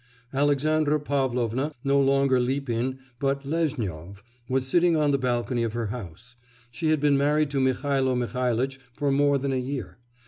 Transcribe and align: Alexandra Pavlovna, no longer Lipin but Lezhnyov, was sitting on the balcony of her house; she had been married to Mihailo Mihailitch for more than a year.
Alexandra 0.33 0.99
Pavlovna, 0.99 1.71
no 1.83 1.99
longer 2.01 2.39
Lipin 2.39 2.97
but 3.19 3.43
Lezhnyov, 3.45 4.23
was 4.49 4.65
sitting 4.67 4.95
on 4.95 5.11
the 5.11 5.19
balcony 5.19 5.61
of 5.61 5.73
her 5.73 5.87
house; 5.93 6.35
she 6.71 6.87
had 6.89 6.99
been 6.99 7.19
married 7.19 7.51
to 7.51 7.61
Mihailo 7.61 8.15
Mihailitch 8.15 8.79
for 8.93 9.11
more 9.11 9.37
than 9.37 9.53
a 9.53 9.57
year. 9.57 9.99